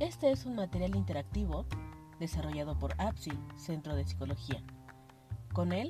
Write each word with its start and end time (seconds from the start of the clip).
Este 0.00 0.32
es 0.32 0.44
un 0.44 0.56
material 0.56 0.96
interactivo 0.96 1.66
desarrollado 2.18 2.76
por 2.76 3.00
APSI, 3.00 3.30
Centro 3.56 3.94
de 3.94 4.04
Psicología. 4.04 4.60
Con 5.52 5.72
él 5.72 5.88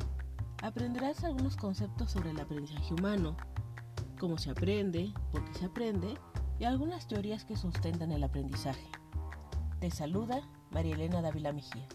aprenderás 0.63 1.25
algunos 1.25 1.57
conceptos 1.57 2.11
sobre 2.11 2.31
el 2.31 2.41
aprendizaje 2.41 2.93
humano, 2.93 3.35
cómo 4.21 4.37
se 4.37 4.51
aprende, 4.51 5.11
por 5.33 5.43
qué 5.47 5.59
se 5.59 5.65
aprende 5.65 6.19
y 6.59 6.65
algunas 6.65 7.09
teorías 7.09 7.47
que 7.47 7.57
sustentan 7.57 8.13
el 8.13 8.23
aprendizaje. 8.25 8.87
Te 9.81 9.91
saluda 9.91 10.43
María 10.71 10.97
Elena 10.97 11.23
Dávila 11.23 11.55
Mejía. 11.55 11.87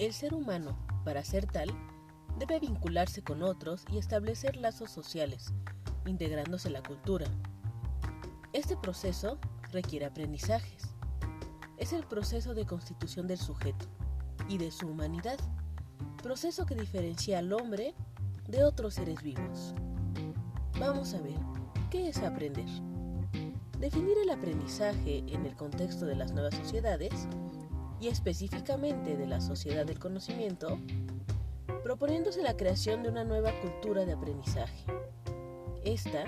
El 0.00 0.12
ser 0.12 0.34
humano, 0.34 0.76
para 1.04 1.22
ser 1.22 1.46
tal, 1.46 1.70
debe 2.36 2.58
vincularse 2.58 3.22
con 3.22 3.44
otros 3.44 3.84
y 3.92 3.98
establecer 3.98 4.56
lazos 4.56 4.90
sociales, 4.90 5.52
integrándose 6.04 6.66
en 6.66 6.74
la 6.74 6.82
cultura. 6.82 7.26
Este 8.52 8.76
proceso 8.76 9.38
requiere 9.70 10.06
aprendizajes. 10.06 10.82
Es 11.76 11.92
el 11.92 12.04
proceso 12.04 12.54
de 12.54 12.66
constitución 12.66 13.28
del 13.28 13.38
sujeto 13.38 13.86
y 14.48 14.58
de 14.58 14.72
su 14.72 14.88
humanidad, 14.88 15.38
proceso 16.20 16.66
que 16.66 16.74
diferencia 16.74 17.38
al 17.38 17.52
hombre 17.52 17.94
de 18.48 18.64
otros 18.64 18.94
seres 18.94 19.22
vivos. 19.22 19.74
Vamos 20.80 21.14
a 21.14 21.20
ver, 21.20 21.38
¿qué 21.90 22.08
es 22.08 22.18
aprender? 22.18 22.66
Definir 23.78 24.18
el 24.18 24.30
aprendizaje 24.30 25.18
en 25.18 25.46
el 25.46 25.54
contexto 25.54 26.04
de 26.04 26.16
las 26.16 26.32
nuevas 26.32 26.54
sociedades 26.54 27.28
y 28.04 28.08
específicamente 28.08 29.16
de 29.16 29.26
la 29.26 29.40
sociedad 29.40 29.86
del 29.86 29.98
conocimiento, 29.98 30.78
proponiéndose 31.82 32.42
la 32.42 32.54
creación 32.54 33.02
de 33.02 33.08
una 33.08 33.24
nueva 33.24 33.50
cultura 33.62 34.04
de 34.04 34.12
aprendizaje. 34.12 34.84
Esta 35.86 36.26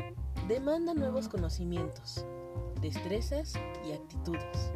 demanda 0.48 0.94
nuevos 0.94 1.28
conocimientos, 1.28 2.24
destrezas 2.80 3.52
y 3.86 3.92
actitudes. 3.92 4.72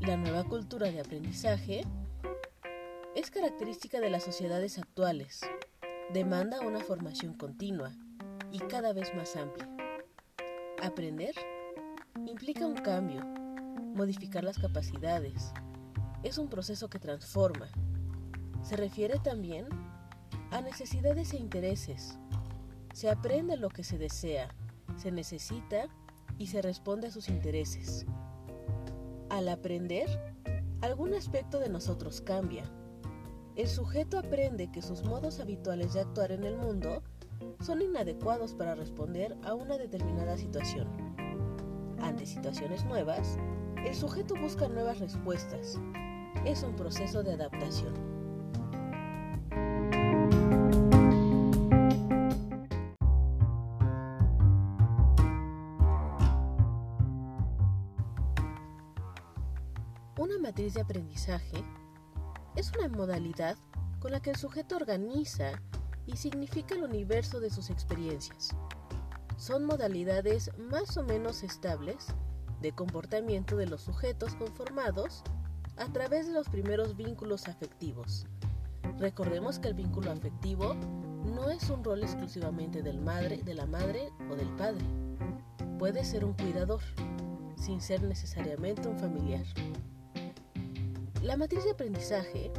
La 0.00 0.18
nueva 0.18 0.44
cultura 0.44 0.90
de 0.90 1.00
aprendizaje 1.00 1.86
es 3.14 3.30
característica 3.30 3.98
de 3.98 4.10
las 4.10 4.24
sociedades 4.24 4.78
actuales. 4.78 5.40
Demanda 6.12 6.60
una 6.60 6.80
formación 6.80 7.32
continua 7.32 7.92
y 8.52 8.58
cada 8.58 8.92
vez 8.92 9.14
más 9.14 9.36
amplia. 9.36 9.66
Aprender 10.82 11.34
implica 12.26 12.66
un 12.66 12.76
cambio, 12.76 13.24
modificar 13.94 14.44
las 14.44 14.58
capacidades, 14.58 15.50
es 16.22 16.38
un 16.38 16.48
proceso 16.48 16.88
que 16.88 16.98
transforma. 16.98 17.68
Se 18.62 18.76
refiere 18.76 19.18
también 19.18 19.66
a 20.50 20.60
necesidades 20.60 21.32
e 21.32 21.38
intereses. 21.38 22.18
Se 22.92 23.08
aprende 23.08 23.56
lo 23.56 23.68
que 23.68 23.84
se 23.84 23.98
desea, 23.98 24.54
se 24.96 25.12
necesita 25.12 25.88
y 26.38 26.48
se 26.48 26.62
responde 26.62 27.08
a 27.08 27.10
sus 27.10 27.28
intereses. 27.28 28.06
Al 29.30 29.48
aprender, 29.48 30.08
algún 30.80 31.14
aspecto 31.14 31.58
de 31.58 31.68
nosotros 31.68 32.20
cambia. 32.20 32.64
El 33.56 33.68
sujeto 33.68 34.18
aprende 34.18 34.70
que 34.70 34.82
sus 34.82 35.02
modos 35.04 35.40
habituales 35.40 35.92
de 35.92 36.00
actuar 36.00 36.32
en 36.32 36.44
el 36.44 36.56
mundo 36.56 37.02
son 37.60 37.82
inadecuados 37.82 38.54
para 38.54 38.74
responder 38.74 39.36
a 39.44 39.54
una 39.54 39.76
determinada 39.76 40.36
situación. 40.36 40.88
Ante 42.00 42.26
situaciones 42.26 42.84
nuevas, 42.84 43.36
el 43.84 43.94
sujeto 43.94 44.34
busca 44.40 44.68
nuevas 44.68 45.00
respuestas, 45.00 45.78
es 46.44 46.62
un 46.62 46.74
proceso 46.74 47.22
de 47.22 47.32
adaptación. 47.34 47.94
Una 60.16 60.38
matriz 60.40 60.74
de 60.74 60.80
aprendizaje 60.80 61.62
es 62.56 62.72
una 62.76 62.88
modalidad 62.88 63.56
con 64.00 64.12
la 64.12 64.20
que 64.20 64.30
el 64.30 64.36
sujeto 64.36 64.76
organiza 64.76 65.52
y 66.06 66.16
significa 66.16 66.74
el 66.74 66.82
universo 66.82 67.38
de 67.38 67.50
sus 67.50 67.70
experiencias. 67.70 68.56
Son 69.36 69.64
modalidades 69.64 70.50
más 70.58 70.96
o 70.96 71.04
menos 71.04 71.42
estables 71.42 72.08
de 72.60 72.72
comportamiento 72.72 73.56
de 73.56 73.66
los 73.66 73.82
sujetos 73.82 74.34
conformados 74.34 75.22
a 75.78 75.86
través 75.92 76.26
de 76.26 76.32
los 76.32 76.48
primeros 76.48 76.96
vínculos 76.96 77.48
afectivos. 77.48 78.26
Recordemos 78.98 79.58
que 79.58 79.68
el 79.68 79.74
vínculo 79.74 80.10
afectivo 80.10 80.74
no 81.24 81.50
es 81.50 81.70
un 81.70 81.84
rol 81.84 82.02
exclusivamente 82.02 82.82
del 82.82 83.00
madre, 83.00 83.38
de 83.38 83.54
la 83.54 83.66
madre 83.66 84.10
o 84.30 84.34
del 84.34 84.48
padre. 84.56 84.84
Puede 85.78 86.04
ser 86.04 86.24
un 86.24 86.32
cuidador, 86.32 86.80
sin 87.56 87.80
ser 87.80 88.02
necesariamente 88.02 88.88
un 88.88 88.98
familiar. 88.98 89.44
La 91.22 91.36
matriz 91.36 91.64
de 91.64 91.72
aprendizaje 91.72 92.50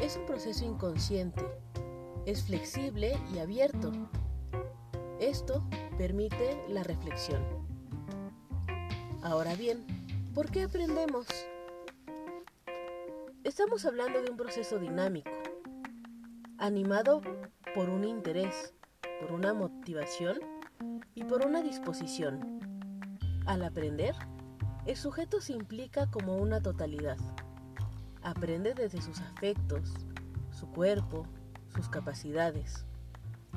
es 0.00 0.16
un 0.16 0.24
proceso 0.24 0.64
inconsciente, 0.64 1.44
es 2.24 2.42
flexible 2.42 3.18
y 3.34 3.38
abierto. 3.38 3.92
Esto 5.18 5.62
permite 5.98 6.58
la 6.68 6.82
reflexión. 6.82 7.42
Ahora 9.22 9.54
bien, 9.54 9.84
¿por 10.34 10.50
qué 10.50 10.62
aprendemos? 10.62 11.26
Estamos 13.50 13.84
hablando 13.84 14.22
de 14.22 14.30
un 14.30 14.36
proceso 14.36 14.78
dinámico, 14.78 15.32
animado 16.58 17.20
por 17.74 17.90
un 17.90 18.04
interés, 18.04 18.72
por 19.20 19.32
una 19.32 19.52
motivación 19.52 20.38
y 21.16 21.24
por 21.24 21.44
una 21.44 21.60
disposición. 21.60 22.60
Al 23.46 23.64
aprender, 23.64 24.14
el 24.86 24.94
sujeto 24.94 25.40
se 25.40 25.52
implica 25.52 26.08
como 26.12 26.36
una 26.36 26.62
totalidad. 26.62 27.16
Aprende 28.22 28.72
desde 28.72 29.02
sus 29.02 29.20
afectos, 29.20 29.94
su 30.52 30.68
cuerpo, 30.68 31.26
sus 31.74 31.88
capacidades, 31.88 32.86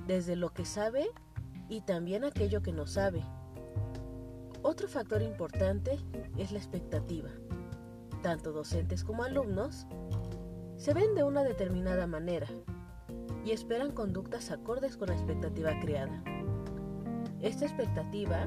desde 0.07 0.35
lo 0.35 0.55
que 0.55 0.65
sabe 0.65 1.05
y 1.69 1.81
también 1.81 2.23
aquello 2.23 2.63
que 2.63 2.73
no 2.73 2.87
sabe. 2.87 3.23
Otro 4.63 4.87
factor 4.87 5.21
importante 5.21 5.99
es 6.39 6.51
la 6.51 6.57
expectativa 6.57 7.29
tanto 8.23 8.53
docentes 8.53 9.03
como 9.03 9.23
alumnos, 9.23 9.85
se 10.77 10.93
ven 10.93 11.13
de 11.13 11.23
una 11.23 11.43
determinada 11.43 12.07
manera 12.07 12.47
y 13.45 13.51
esperan 13.51 13.91
conductas 13.91 14.49
acordes 14.49 14.97
con 14.97 15.09
la 15.09 15.13
expectativa 15.13 15.77
creada. 15.81 16.23
Esta 17.41 17.65
expectativa 17.65 18.45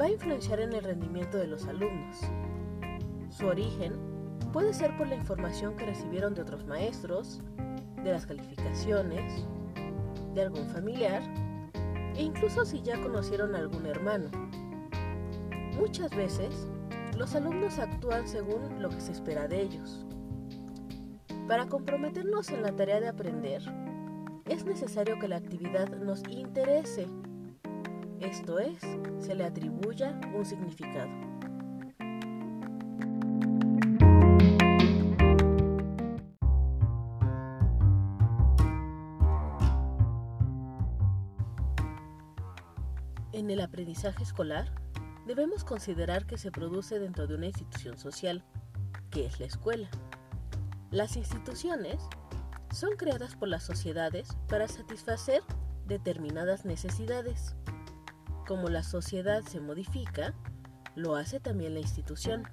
va 0.00 0.04
a 0.04 0.10
influenciar 0.10 0.60
en 0.60 0.72
el 0.72 0.84
rendimiento 0.84 1.36
de 1.36 1.48
los 1.48 1.66
alumnos. 1.66 2.20
Su 3.28 3.48
origen 3.48 3.92
puede 4.52 4.72
ser 4.72 4.96
por 4.96 5.08
la 5.08 5.16
información 5.16 5.76
que 5.76 5.86
recibieron 5.86 6.34
de 6.34 6.42
otros 6.42 6.64
maestros, 6.64 7.42
de 8.04 8.12
las 8.12 8.24
calificaciones, 8.24 9.44
de 10.32 10.42
algún 10.42 10.68
familiar 10.68 11.22
e 12.14 12.22
incluso 12.22 12.64
si 12.64 12.80
ya 12.82 13.02
conocieron 13.02 13.56
a 13.56 13.58
algún 13.58 13.84
hermano. 13.84 14.30
Muchas 15.76 16.14
veces 16.14 16.68
los 17.16 17.34
alumnos 17.34 17.78
actúan 17.78 18.26
según 18.26 18.82
lo 18.82 18.88
que 18.88 19.00
se 19.00 19.12
espera 19.12 19.48
de 19.48 19.62
ellos. 19.62 20.04
Para 21.48 21.68
comprometernos 21.68 22.50
en 22.50 22.62
la 22.62 22.74
tarea 22.74 23.00
de 23.00 23.08
aprender, 23.08 23.62
es 24.46 24.64
necesario 24.64 25.18
que 25.18 25.28
la 25.28 25.36
actividad 25.36 25.88
nos 25.88 26.22
interese, 26.28 27.06
esto 28.20 28.58
es, 28.58 28.80
se 29.18 29.34
le 29.34 29.44
atribuya 29.44 30.18
un 30.34 30.44
significado. 30.44 31.10
En 43.32 43.50
el 43.50 43.60
aprendizaje 43.60 44.22
escolar, 44.22 44.81
debemos 45.26 45.64
considerar 45.64 46.26
que 46.26 46.38
se 46.38 46.50
produce 46.50 46.98
dentro 46.98 47.26
de 47.26 47.34
una 47.34 47.46
institución 47.46 47.98
social, 47.98 48.44
que 49.10 49.26
es 49.26 49.40
la 49.40 49.46
escuela. 49.46 49.88
Las 50.90 51.16
instituciones 51.16 52.02
son 52.72 52.96
creadas 52.96 53.36
por 53.36 53.48
las 53.48 53.62
sociedades 53.62 54.28
para 54.48 54.68
satisfacer 54.68 55.42
determinadas 55.86 56.64
necesidades. 56.64 57.54
Como 58.46 58.68
la 58.68 58.82
sociedad 58.82 59.42
se 59.42 59.60
modifica, 59.60 60.34
lo 60.94 61.16
hace 61.16 61.40
también 61.40 61.74
la 61.74 61.80
institución. 61.80 62.48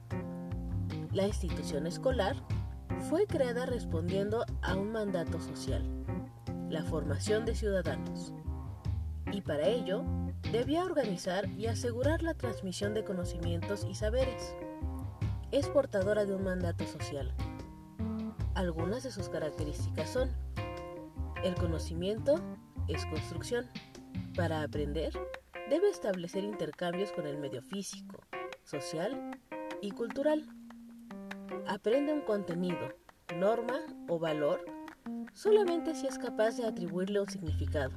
La 1.12 1.27
institución 1.27 1.88
escolar 1.88 2.36
fue 3.10 3.25
creada 3.25 3.66
respondiendo 3.66 4.45
a 4.62 4.75
un 4.75 4.92
mandato 4.92 5.39
social, 5.39 5.83
la 6.69 6.83
formación 6.83 7.45
de 7.45 7.56
ciudadanos. 7.56 8.33
Y 9.31 9.41
para 9.41 9.67
ello 9.67 10.03
debía 10.51 10.83
organizar 10.83 11.47
y 11.49 11.67
asegurar 11.67 12.23
la 12.23 12.33
transmisión 12.33 12.93
de 12.93 13.03
conocimientos 13.03 13.85
y 13.89 13.95
saberes. 13.95 14.55
Es 15.51 15.67
portadora 15.67 16.25
de 16.25 16.35
un 16.35 16.43
mandato 16.43 16.85
social. 16.85 17.31
Algunas 18.55 19.03
de 19.03 19.11
sus 19.11 19.29
características 19.29 20.09
son 20.09 20.29
el 21.43 21.55
conocimiento 21.55 22.35
es 22.87 23.05
construcción. 23.05 23.65
Para 24.35 24.61
aprender, 24.61 25.13
debe 25.69 25.89
establecer 25.89 26.43
intercambios 26.43 27.11
con 27.11 27.25
el 27.25 27.37
medio 27.37 27.61
físico, 27.61 28.21
social 28.63 29.39
y 29.81 29.91
cultural. 29.91 30.45
Aprende 31.67 32.13
un 32.13 32.21
contenido, 32.21 32.93
norma 33.37 33.79
o 34.07 34.19
valor 34.19 34.65
solamente 35.33 35.95
si 35.95 36.07
es 36.07 36.17
capaz 36.17 36.57
de 36.57 36.65
atribuirle 36.65 37.21
un 37.21 37.29
significado. 37.29 37.91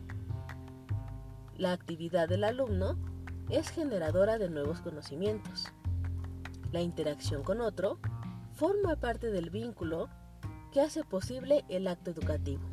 La 1.63 1.71
actividad 1.71 2.29
del 2.29 2.43
alumno 2.43 2.99
es 3.49 3.71
generadora 3.71 4.37
de 4.37 4.51
nuevos 4.51 4.81
conocimientos. 4.81 5.67
La 6.73 6.81
interacción 6.81 7.45
con 7.45 7.61
otro 7.61 8.01
forma 8.53 8.97
parte 8.97 9.31
del 9.31 9.51
vínculo 9.51 10.09
que 10.73 10.81
hace 10.81 11.05
posible 11.05 11.65
el 11.69 11.87
acto 11.87 12.11
educativo. 12.11 12.65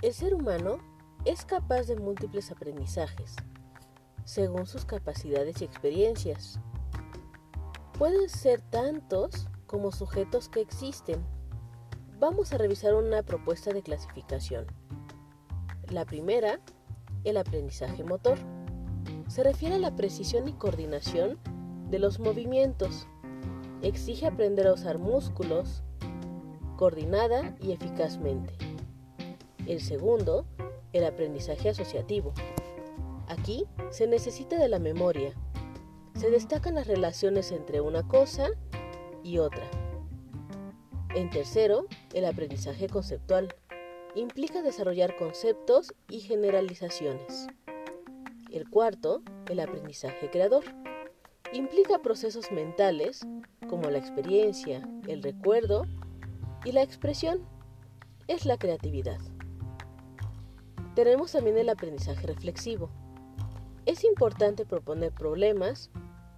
El 0.00 0.14
ser 0.14 0.32
humano 0.32 0.78
es 1.26 1.44
capaz 1.44 1.82
de 1.82 1.96
múltiples 1.96 2.50
aprendizajes, 2.50 3.36
según 4.26 4.66
sus 4.66 4.84
capacidades 4.84 5.62
y 5.62 5.64
experiencias. 5.64 6.58
Pueden 7.96 8.28
ser 8.28 8.60
tantos 8.60 9.48
como 9.66 9.92
sujetos 9.92 10.48
que 10.48 10.60
existen. 10.60 11.24
Vamos 12.18 12.52
a 12.52 12.58
revisar 12.58 12.94
una 12.94 13.22
propuesta 13.22 13.72
de 13.72 13.82
clasificación. 13.82 14.66
La 15.90 16.04
primera, 16.04 16.60
el 17.24 17.36
aprendizaje 17.36 18.02
motor. 18.02 18.36
Se 19.28 19.44
refiere 19.44 19.76
a 19.76 19.78
la 19.78 19.94
precisión 19.94 20.48
y 20.48 20.52
coordinación 20.54 21.38
de 21.88 22.00
los 22.00 22.18
movimientos. 22.18 23.06
Exige 23.80 24.26
aprender 24.26 24.66
a 24.66 24.72
usar 24.72 24.98
músculos 24.98 25.84
coordinada 26.76 27.54
y 27.60 27.70
eficazmente. 27.72 28.52
El 29.66 29.80
segundo, 29.80 30.46
el 30.92 31.04
aprendizaje 31.04 31.68
asociativo. 31.68 32.34
Aquí 33.46 33.64
se 33.90 34.08
necesita 34.08 34.58
de 34.58 34.68
la 34.68 34.80
memoria. 34.80 35.32
Se 36.16 36.32
destacan 36.32 36.74
las 36.74 36.88
relaciones 36.88 37.52
entre 37.52 37.80
una 37.80 38.02
cosa 38.08 38.48
y 39.22 39.38
otra. 39.38 39.62
En 41.14 41.30
tercero, 41.30 41.86
el 42.12 42.24
aprendizaje 42.24 42.88
conceptual. 42.88 43.54
Implica 44.16 44.62
desarrollar 44.62 45.14
conceptos 45.14 45.94
y 46.08 46.22
generalizaciones. 46.22 47.46
El 48.50 48.68
cuarto, 48.68 49.22
el 49.48 49.60
aprendizaje 49.60 50.28
creador. 50.28 50.64
Implica 51.52 52.00
procesos 52.00 52.50
mentales 52.50 53.24
como 53.68 53.90
la 53.90 53.98
experiencia, 53.98 54.82
el 55.06 55.22
recuerdo 55.22 55.86
y 56.64 56.72
la 56.72 56.82
expresión. 56.82 57.46
Es 58.26 58.44
la 58.44 58.58
creatividad. 58.58 59.20
Tenemos 60.96 61.30
también 61.30 61.58
el 61.58 61.68
aprendizaje 61.68 62.26
reflexivo. 62.26 62.90
Es 63.96 64.04
importante 64.04 64.66
proponer 64.66 65.10
problemas 65.10 65.90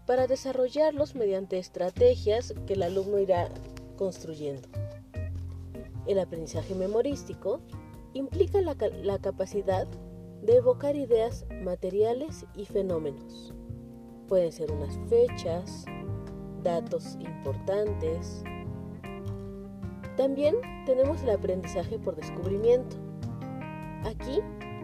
para 0.07 0.29
desarrollarlos 0.29 1.17
mediante 1.17 1.59
estrategias 1.59 2.55
que 2.69 2.75
el 2.75 2.85
alumno 2.85 3.19
irá 3.19 3.49
construyendo. 3.97 4.69
El 6.07 6.21
aprendizaje 6.21 6.77
memorístico 6.77 7.61
implica 8.15 8.61
la, 8.61 9.19
capacidad 9.19 9.89
de 10.41 10.55
evocar 10.55 10.95
ideas 10.95 11.47
materiales 11.65 12.47
y 12.55 12.65
fenómenos. 12.65 13.53
Pueden 14.29 14.53
ser 14.53 14.71
unas 14.71 14.97
fechas, 15.09 15.85
datos 16.63 17.17
importantes. 17.19 18.45
También 20.17 20.55
tenemos 20.87 21.21
el 21.25 21.31
aprendizaje 21.31 21.99
por 21.99 22.15
descubrimiento. 22.15 22.97
Aquí, 24.05 24.43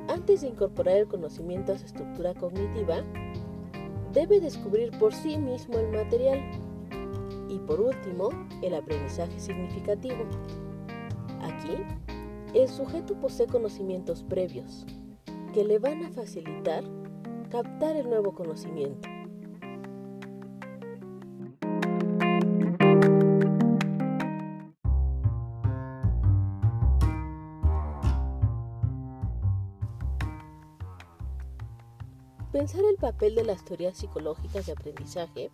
antes 0.09 0.43
de 0.43 0.49
incorporar 0.49 0.97
el 0.97 1.09
conocimiento 1.09 1.73
a 1.73 1.79
su 1.79 1.87
estructura 1.87 2.35
cognitiva, 2.35 3.03
debe 4.12 4.41
descubrir 4.41 4.91
por 4.99 5.15
sí 5.15 5.37
mismo 5.39 5.79
el 5.79 5.89
material. 5.91 6.41
Y 7.49 7.59
por 7.59 7.81
último, 7.81 8.31
el 8.62 8.75
aprendizaje 8.75 9.39
significativo. 9.39 10.25
Aquí, 11.41 11.77
el 12.55 12.69
sujeto 12.69 13.15
posee 13.21 13.47
conocimientos 13.47 14.23
previos 14.23 14.87
que 15.53 15.65
le 15.65 15.79
van 15.79 16.05
a 16.05 16.11
facilitar 16.11 16.85
captar 17.51 17.97
el 17.97 18.09
nuevo 18.09 18.35
conocimiento. 18.35 19.14
Pensar 32.55 32.85
el 32.85 32.95
papel 32.95 33.35
de 33.35 33.43
las 33.43 33.65
teorías 33.65 33.99
psicológicas 33.99 34.67
de 34.67 34.73
aprendizaje 34.75 35.51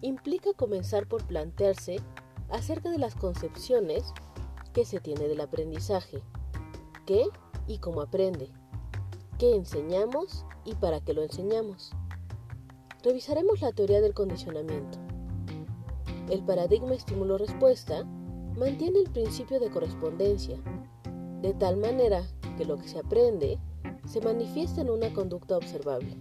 implica 0.00 0.54
comenzar 0.54 1.06
por 1.06 1.22
plantearse 1.26 2.00
acerca 2.48 2.88
de 2.88 2.96
las 2.96 3.14
concepciones 3.14 4.14
que 4.72 4.86
se 4.86 4.98
tiene 4.98 5.28
del 5.28 5.42
aprendizaje, 5.42 6.22
qué 7.04 7.26
y 7.66 7.80
cómo 7.80 8.00
aprende, 8.00 8.48
qué 9.38 9.56
enseñamos 9.56 10.46
y 10.64 10.74
para 10.76 11.00
qué 11.00 11.12
lo 11.12 11.22
enseñamos. 11.22 11.90
Revisaremos 13.02 13.60
la 13.60 13.72
teoría 13.72 14.00
del 14.00 14.14
condicionamiento. 14.14 14.98
El 16.30 16.42
paradigma 16.46 16.94
estímulo-respuesta 16.94 18.04
mantiene 18.56 19.00
el 19.00 19.10
principio 19.10 19.60
de 19.60 19.68
correspondencia, 19.68 20.56
de 21.42 21.52
tal 21.52 21.76
manera 21.76 22.22
que 22.56 22.64
lo 22.64 22.78
que 22.78 22.88
se 22.88 23.00
aprende 23.00 23.58
se 24.06 24.20
manifiesta 24.20 24.80
en 24.80 24.90
una 24.90 25.12
conducta 25.12 25.56
observable. 25.56 26.16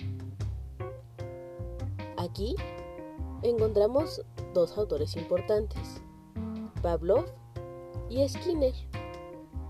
Aquí 2.18 2.56
encontramos 3.44 4.22
dos 4.54 4.78
autores 4.78 5.16
importantes, 5.16 6.02
Pavlov 6.82 7.26
y 8.10 8.28
Skinner. 8.28 8.74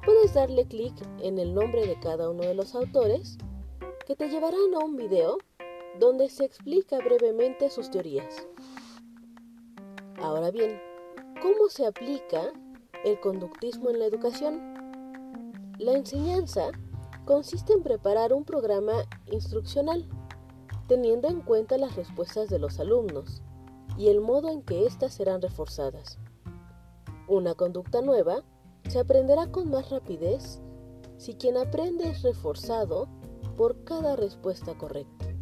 Puedes 0.06 0.34
darle 0.34 0.66
clic 0.66 0.94
en 1.20 1.40
el 1.40 1.54
nombre 1.54 1.86
de 1.86 2.00
cada 2.00 2.30
uno 2.30 2.44
de 2.44 2.54
los 2.54 2.76
autores 2.76 3.38
que 4.06 4.16
te 4.16 4.30
llevarán 4.30 4.74
a 4.76 4.86
un 4.86 4.96
video 4.96 5.38
donde 6.00 6.30
se 6.30 6.46
explica 6.46 7.00
brevemente 7.00 7.70
sus 7.70 7.90
teorías. 7.90 8.48
Ahora 10.22 10.52
bien, 10.52 10.80
¿cómo 11.42 11.70
se 11.70 11.86
aplica 11.86 12.52
el 13.04 13.20
conductismo 13.20 13.90
en 13.90 14.00
la 14.00 14.06
educación? 14.06 14.76
La 15.80 15.94
enseñanza 15.94 16.72
consiste 17.26 17.74
en 17.74 17.84
preparar 17.84 18.34
un 18.34 18.46
programa 18.46 19.04
instruccional, 19.32 20.08
teniendo 20.88 21.28
en 21.28 21.42
cuenta 21.42 21.78
las 21.78 21.96
respuestas 21.96 22.50
de 22.50 22.60
los 22.60 22.80
alumnos 22.80 23.42
y 23.98 24.10
el 24.10 24.22
modo 24.22 24.50
en 24.50 24.62
que 24.62 24.86
éstas 24.86 25.14
serán 25.16 25.42
reforzadas. 25.42 26.20
Una 27.28 27.56
conducta 27.56 28.02
nueva 28.02 28.44
se 28.88 29.00
aprenderá 29.00 29.52
con 29.52 29.70
más 29.72 29.90
rapidez 29.90 30.62
si 31.18 31.34
quien 31.34 31.58
aprende 31.58 32.10
es 32.10 32.22
reforzado 32.22 33.08
por 33.58 33.84
cada 33.84 34.16
respuesta 34.16 34.78
correcta. 34.78 35.35